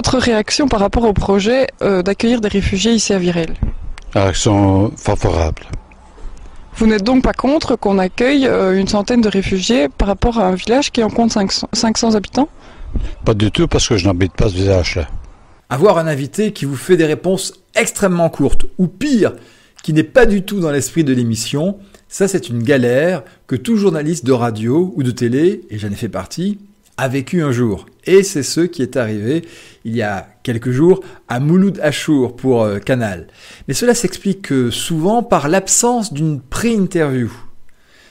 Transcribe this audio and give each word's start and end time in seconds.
votre 0.00 0.16
réaction 0.16 0.66
par 0.66 0.80
rapport 0.80 1.04
au 1.04 1.12
projet 1.12 1.66
euh, 1.82 2.00
d'accueillir 2.00 2.40
des 2.40 2.48
réfugiés 2.48 2.92
ici 2.92 3.12
à 3.12 3.18
Virel? 3.18 3.52
Réaction 4.14 4.90
favorable. 4.96 5.64
Vous 6.76 6.86
n'êtes 6.86 7.04
donc 7.04 7.22
pas 7.22 7.34
contre 7.34 7.76
qu'on 7.76 7.98
accueille 7.98 8.46
euh, 8.46 8.80
une 8.80 8.88
centaine 8.88 9.20
de 9.20 9.28
réfugiés 9.28 9.90
par 9.90 10.08
rapport 10.08 10.38
à 10.38 10.46
un 10.46 10.54
village 10.54 10.90
qui 10.90 11.02
en 11.04 11.10
compte 11.10 11.32
500, 11.32 11.68
500 11.74 12.14
habitants? 12.14 12.48
Pas 13.26 13.34
du 13.34 13.50
tout 13.50 13.68
parce 13.68 13.86
que 13.86 13.98
je 13.98 14.06
n'habite 14.06 14.32
pas 14.32 14.48
ce 14.48 14.54
village-là. 14.54 15.06
Avoir 15.68 15.98
un 15.98 16.06
invité 16.06 16.54
qui 16.54 16.64
vous 16.64 16.76
fait 16.76 16.96
des 16.96 17.04
réponses 17.04 17.52
extrêmement 17.74 18.30
courtes, 18.30 18.64
ou 18.78 18.86
pire, 18.86 19.34
qui 19.82 19.92
n'est 19.92 20.02
pas 20.02 20.24
du 20.24 20.44
tout 20.44 20.60
dans 20.60 20.70
l'esprit 20.70 21.04
de 21.04 21.12
l'émission, 21.12 21.76
ça 22.08 22.26
c'est 22.26 22.48
une 22.48 22.62
galère 22.62 23.22
que 23.46 23.54
tout 23.54 23.76
journaliste 23.76 24.24
de 24.24 24.32
radio 24.32 24.94
ou 24.96 25.02
de 25.02 25.10
télé, 25.10 25.60
et 25.68 25.78
j'en 25.78 25.88
ai 25.88 25.94
fait 25.94 26.08
partie, 26.08 26.58
a 27.00 27.08
vécu 27.08 27.42
un 27.42 27.50
jour. 27.50 27.86
Et 28.04 28.22
c'est 28.22 28.42
ce 28.42 28.60
qui 28.60 28.82
est 28.82 28.96
arrivé 28.96 29.42
il 29.84 29.96
y 29.96 30.02
a 30.02 30.28
quelques 30.42 30.70
jours 30.70 31.00
à 31.28 31.40
Mouloud 31.40 31.80
Achour 31.82 32.36
pour 32.36 32.62
euh, 32.62 32.78
Canal. 32.78 33.28
Mais 33.66 33.74
cela 33.74 33.94
s'explique 33.94 34.52
souvent 34.70 35.22
par 35.22 35.48
l'absence 35.48 36.12
d'une 36.12 36.40
pré-interview. 36.40 37.32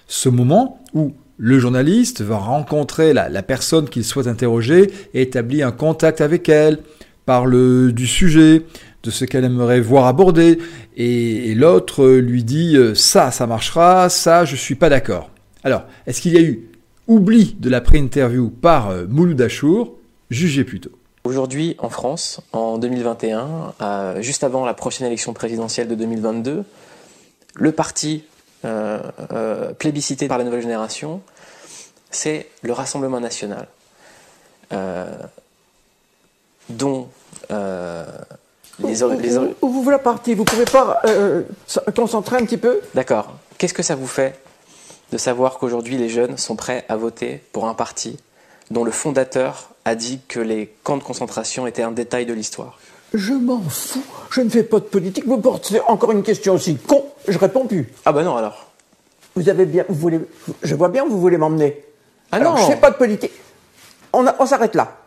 Ce 0.07 0.27
moment 0.27 0.81
où 0.95 1.13
le 1.38 1.59
journaliste 1.59 2.21
va 2.21 2.38
rencontrer 2.38 3.13
la, 3.13 3.43
personne 3.43 3.88
qu'il 3.88 4.03
souhaite 4.03 4.27
interroger 4.27 4.91
et 5.13 5.21
établit 5.21 5.62
un 5.62 5.71
contact 5.71 6.20
avec 6.20 6.49
elle, 6.49 6.79
parle 7.27 7.91
du 7.91 8.07
sujet, 8.07 8.63
de 9.03 9.12
ce 9.12 9.23
qu'elle 9.23 9.45
aimerait 9.45 9.81
voir 9.81 10.07
abordé, 10.07 10.57
et, 10.98 11.51
et 11.51 11.55
l'autre 11.55 12.07
lui 12.07 12.43
dit 12.43 12.76
euh, 12.76 12.95
ça, 12.95 13.29
ça 13.29 13.45
marchera, 13.45 14.09
ça, 14.09 14.45
je 14.45 14.55
suis 14.55 14.76
pas 14.76 14.90
d'accord. 14.90 15.29
Alors, 15.63 15.84
est-ce 16.07 16.21
qu'il 16.21 16.34
y 16.34 16.37
a 16.37 16.41
eu 16.41 16.70
oubli 17.09 17.55
de 17.59 17.70
la 17.70 17.81
pré-interview 17.81 18.49
par 18.49 18.90
euh, 18.90 19.05
Mouloud 19.09 19.41
Achour 19.41 19.95
Jugez 20.30 20.63
plutôt. 20.63 20.91
Aujourd'hui, 21.26 21.76
en 21.79 21.90
France, 21.90 22.40
en 22.54 22.77
2021, 22.77 23.74
euh, 23.82 24.21
juste 24.21 24.43
avant 24.46 24.63
la 24.65 24.74
prochaine 24.74 25.07
élection 25.07 25.34
présidentielle 25.34 25.87
de 25.90 25.96
2022, 25.96 26.63
le 27.55 27.71
parti 27.71 28.24
euh, 28.63 28.99
euh, 29.34 29.74
plébiscité 29.74 30.27
par 30.27 30.37
la 30.37 30.43
nouvelle 30.43 30.62
génération, 30.62 31.21
c'est 32.12 32.48
le 32.62 32.71
Rassemblement 32.74 33.20
national, 33.20 33.68
euh, 34.71 35.05
dont 36.70 37.10
euh, 37.52 38.05
les, 38.84 39.04
or- 39.04 39.13
les 39.15 39.35
or- 39.37 39.48
Où, 39.62 39.68
où 39.68 39.70
vous 39.71 39.84
voulez 39.84 39.98
partir? 39.98 40.37
Vous 40.37 40.46
pouvez 40.46 40.65
pas 40.65 41.02
euh, 41.05 41.41
concentrer 41.96 42.37
un 42.37 42.46
petit 42.46 42.57
peu? 42.57 42.80
D'accord. 42.93 43.35
Qu'est-ce 43.57 43.74
que 43.74 43.84
ça 43.84 43.96
vous 43.96 44.07
fait? 44.07 44.40
De 45.12 45.18
savoir 45.18 45.57
qu'aujourd'hui 45.57 45.98
les 45.98 46.10
jeunes 46.10 46.38
sont 46.38 46.55
prêts 46.55 46.85
à 46.90 46.96
voter 46.96 47.41
pour 47.52 47.68
un 47.68 47.74
parti 47.74 48.18
dont 48.71 48.84
le 48.84 48.91
fondateur 48.91 49.70
a 49.85 49.96
dit 49.96 50.20
que 50.27 50.40
les 50.40 50.71
camps 50.84 50.98
de 50.98 51.04
concentration 51.04 51.65
étaient 51.68 51.82
un 51.82 51.91
détail 51.91 52.26
de 52.26 52.34
l'histoire 52.34 52.79
Je 53.13 53.34
m'en 53.34 53.62
fous. 53.62 54.04
Je 54.32 54.41
ne 54.41 54.49
fais 54.49 54.62
pas 54.63 54.80
de 54.80 54.85
politique. 54.85 55.26
Vous 55.26 55.40
portez 55.40 55.80
encore 55.87 56.12
une 56.12 56.21
question 56.21 56.54
aussi 56.54 56.76
con. 56.77 57.04
Je 57.27 57.37
réponds 57.40 57.65
plus. 57.65 57.90
Ah 58.05 58.12
bah 58.12 58.24
non 58.24 58.35
alors. 58.35 58.68
Vous 59.35 59.49
avez 59.49 59.65
bien, 59.65 59.85
vous 59.90 59.96
voulez, 59.96 60.20
je 60.62 60.76
vois 60.76 60.90
bien 60.90 61.04
où 61.05 61.10
vous 61.10 61.20
voulez 61.20 61.37
m'emmener. 61.37 61.82
Ah 62.32 62.35
Alors, 62.37 62.55
non 62.57 62.62
Je 62.68 62.71
fais 62.74 62.80
pas 62.80 62.91
de 62.91 62.98
politique. 62.98 63.32
On, 64.13 64.28
a- 64.28 64.35
on 64.40 64.46
s'arrête 64.46 64.75
là. 64.75 64.97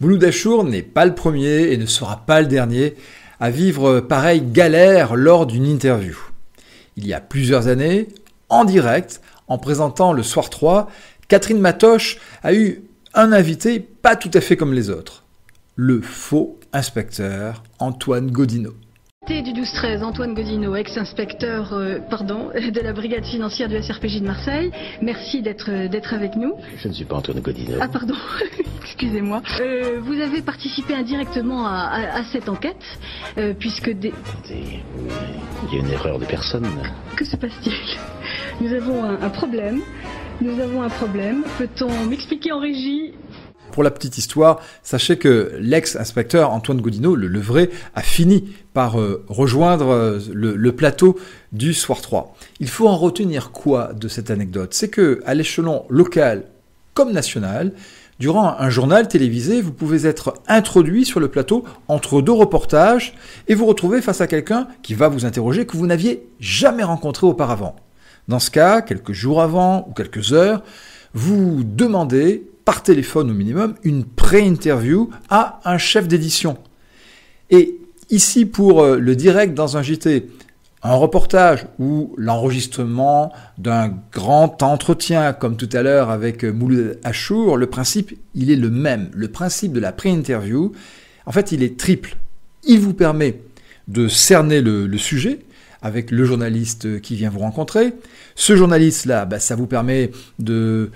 Mouloud 0.00 0.24
Achour 0.24 0.64
n'est 0.64 0.82
pas 0.82 1.04
le 1.04 1.14
premier 1.14 1.70
et 1.72 1.76
ne 1.76 1.86
sera 1.86 2.16
pas 2.26 2.40
le 2.40 2.48
dernier 2.48 2.96
à 3.38 3.50
vivre 3.50 4.00
pareille 4.00 4.42
galère 4.42 5.14
lors 5.14 5.46
d'une 5.46 5.66
interview. 5.66 6.16
Il 6.96 7.06
y 7.06 7.14
a 7.14 7.20
plusieurs 7.20 7.68
années, 7.68 8.08
en 8.52 8.64
direct, 8.64 9.20
en 9.48 9.58
présentant 9.58 10.12
le 10.12 10.22
Soir 10.22 10.50
3, 10.50 10.88
Catherine 11.28 11.58
Matoche 11.58 12.18
a 12.42 12.52
eu 12.54 12.82
un 13.14 13.32
invité 13.32 13.80
pas 13.80 14.14
tout 14.16 14.30
à 14.34 14.40
fait 14.40 14.56
comme 14.56 14.72
les 14.74 14.90
autres. 14.90 15.24
Le 15.74 16.00
faux 16.02 16.58
inspecteur 16.72 17.62
Antoine 17.78 18.30
Godineau. 18.30 18.74
Du 19.28 19.34
12-13, 19.52 20.02
Antoine 20.02 20.34
Godino, 20.34 20.74
ex-inspecteur 20.74 21.72
euh, 21.74 22.00
pardon, 22.10 22.48
de 22.54 22.80
la 22.80 22.92
brigade 22.92 23.24
financière 23.24 23.68
du 23.68 23.80
SRPJ 23.80 24.20
de 24.20 24.26
Marseille. 24.26 24.72
Merci 25.00 25.42
d'être 25.42 25.70
euh, 25.70 25.86
d'être 25.88 26.12
avec 26.12 26.34
nous. 26.34 26.54
Je 26.82 26.88
ne 26.88 26.92
suis 26.92 27.04
pas 27.04 27.14
Antoine 27.16 27.38
Godino. 27.38 27.78
Ah 27.80 27.86
pardon, 27.86 28.14
excusez-moi. 28.82 29.40
Euh, 29.60 30.00
vous 30.02 30.20
avez 30.20 30.42
participé 30.42 30.94
indirectement 30.94 31.66
à, 31.68 31.70
à- 31.84 32.18
à 32.18 32.24
cette 32.32 32.48
enquête, 32.48 32.84
euh, 33.38 33.54
puisque 33.56 33.90
des... 33.90 34.08
Écoutez, 34.08 34.80
Il 35.70 35.74
y 35.74 35.80
a 35.80 35.84
une 35.84 35.90
erreur 35.92 36.18
de 36.18 36.24
personne. 36.24 36.66
Que 37.16 37.24
se 37.24 37.36
passe-t-il? 37.36 37.72
Nous 38.60 38.72
avons 38.72 39.04
un, 39.04 39.30
problème. 39.30 39.80
Nous 40.40 40.60
avons 40.60 40.82
un 40.82 40.88
problème. 40.88 41.44
Peut-on 41.58 42.06
m'expliquer 42.06 42.52
en 42.52 42.60
régie? 42.60 43.14
Pour 43.72 43.82
la 43.82 43.90
petite 43.90 44.18
histoire, 44.18 44.60
sachez 44.82 45.16
que 45.16 45.52
l'ex-inspecteur 45.58 46.50
Antoine 46.50 46.80
Godineau, 46.80 47.16
le, 47.16 47.26
le 47.26 47.40
vrai, 47.40 47.70
a 47.94 48.02
fini 48.02 48.52
par 48.74 49.00
euh, 49.00 49.24
rejoindre 49.28 49.88
euh, 49.88 50.18
le, 50.32 50.54
le 50.56 50.72
plateau 50.72 51.18
du 51.52 51.72
Soir 51.72 52.02
3. 52.02 52.36
Il 52.60 52.68
faut 52.68 52.86
en 52.86 52.96
retenir 52.96 53.50
quoi 53.50 53.94
de 53.94 54.08
cette 54.08 54.30
anecdote? 54.30 54.74
C'est 54.74 54.90
que 54.90 55.22
à 55.24 55.34
l'échelon 55.34 55.86
local 55.88 56.44
comme 56.92 57.12
national, 57.12 57.72
durant 58.18 58.54
un 58.58 58.68
journal 58.68 59.08
télévisé, 59.08 59.62
vous 59.62 59.72
pouvez 59.72 60.06
être 60.06 60.34
introduit 60.46 61.06
sur 61.06 61.18
le 61.18 61.28
plateau 61.28 61.64
entre 61.88 62.20
deux 62.20 62.32
reportages 62.32 63.14
et 63.48 63.54
vous 63.54 63.66
retrouver 63.66 64.02
face 64.02 64.20
à 64.20 64.26
quelqu'un 64.26 64.68
qui 64.82 64.94
va 64.94 65.08
vous 65.08 65.24
interroger 65.24 65.64
que 65.64 65.76
vous 65.76 65.86
n'aviez 65.86 66.28
jamais 66.38 66.84
rencontré 66.84 67.26
auparavant. 67.26 67.74
Dans 68.28 68.38
ce 68.38 68.50
cas, 68.50 68.82
quelques 68.82 69.12
jours 69.12 69.42
avant 69.42 69.86
ou 69.88 69.92
quelques 69.92 70.32
heures, 70.32 70.62
vous 71.14 71.62
demandez 71.64 72.46
par 72.64 72.82
téléphone 72.82 73.30
au 73.30 73.34
minimum 73.34 73.74
une 73.82 74.04
pré-interview 74.04 75.10
à 75.28 75.60
un 75.64 75.78
chef 75.78 76.06
d'édition. 76.06 76.56
Et 77.50 77.78
ici, 78.10 78.46
pour 78.46 78.82
euh, 78.82 78.98
le 78.98 79.16
direct 79.16 79.54
dans 79.54 79.76
un 79.76 79.82
JT, 79.82 80.28
un 80.84 80.94
reportage 80.94 81.66
ou 81.78 82.14
l'enregistrement 82.16 83.32
d'un 83.58 83.94
grand 84.12 84.62
entretien, 84.62 85.32
comme 85.32 85.56
tout 85.56 85.68
à 85.72 85.82
l'heure 85.82 86.10
avec 86.10 86.44
euh, 86.44 86.52
Mouloud 86.52 86.98
Achour, 87.04 87.56
le 87.56 87.66
principe, 87.66 88.18
il 88.34 88.50
est 88.50 88.56
le 88.56 88.70
même. 88.70 89.10
Le 89.12 89.28
principe 89.28 89.72
de 89.72 89.80
la 89.80 89.92
pré-interview, 89.92 90.72
en 91.26 91.32
fait, 91.32 91.52
il 91.52 91.62
est 91.62 91.78
triple. 91.78 92.16
Il 92.64 92.80
vous 92.80 92.94
permet 92.94 93.40
de 93.88 94.06
cerner 94.06 94.60
le, 94.60 94.86
le 94.86 94.98
sujet 94.98 95.40
avec 95.82 96.10
le 96.10 96.24
journaliste 96.24 97.00
qui 97.00 97.16
vient 97.16 97.30
vous 97.30 97.40
rencontrer. 97.40 97.92
Ce 98.34 98.56
journaliste-là, 98.56 99.24
bah, 99.24 99.38
ça 99.38 99.56
vous 99.56 99.66
permet 99.66 100.10
de 100.38 100.90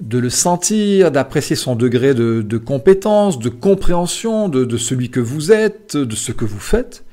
le 0.00 0.30
sentir, 0.30 1.10
d'apprécier 1.10 1.56
son 1.56 1.76
degré 1.76 2.14
de, 2.14 2.58
compétence, 2.58 3.38
de 3.38 3.48
compréhension 3.48 4.48
de, 4.48 4.64
de 4.64 4.76
celui 4.76 5.10
que 5.10 5.20
vous 5.20 5.52
êtes, 5.52 5.96
de 5.96 6.16
ce 6.16 6.32
que 6.32 6.44
vous 6.44 6.60
faites. 6.60 7.04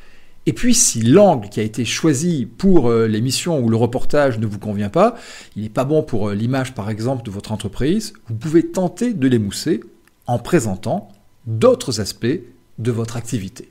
Et 0.47 0.53
puis, 0.53 0.73
si 0.73 1.01
l'angle 1.01 1.49
qui 1.49 1.59
a 1.59 1.63
été 1.63 1.85
choisi 1.85 2.47
pour 2.47 2.89
euh, 2.89 3.07
l'émission 3.07 3.59
ou 3.59 3.69
le 3.69 3.77
reportage 3.77 4.39
ne 4.39 4.47
vous 4.47 4.57
convient 4.57 4.89
pas, 4.89 5.15
il 5.55 5.61
n'est 5.61 5.69
pas 5.69 5.83
bon 5.83 6.01
pour 6.01 6.29
euh, 6.29 6.33
l'image, 6.33 6.73
par 6.73 6.89
exemple, 6.89 7.23
de 7.23 7.29
votre 7.29 7.51
entreprise, 7.51 8.13
vous 8.27 8.35
pouvez 8.35 8.65
tenter 8.65 9.13
de 9.13 9.27
l'émousser 9.27 9.81
en 10.25 10.39
présentant 10.39 11.09
d'autres 11.45 12.01
aspects 12.01 12.39
de 12.79 12.91
votre 12.91 13.17
activité. 13.17 13.70